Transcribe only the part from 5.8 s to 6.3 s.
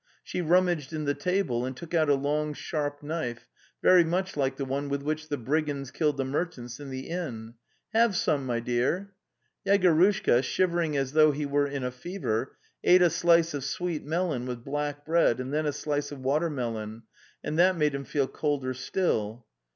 killed the